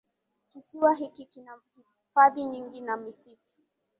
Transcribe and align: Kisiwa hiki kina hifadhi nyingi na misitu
Kisiwa 0.49 0.93
hiki 0.93 1.25
kina 1.25 1.59
hifadhi 1.75 2.45
nyingi 2.45 2.81
na 2.81 2.97
misitu 2.97 3.55